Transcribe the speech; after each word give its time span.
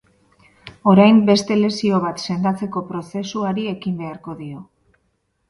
Orain, 0.93 1.19
beste 1.27 1.57
lesio 1.59 1.99
bat 2.07 2.23
sendatzeko 2.23 2.83
prozesuari 2.89 3.69
ekin 3.75 4.01
beharko 4.03 4.37
dio. 4.43 4.67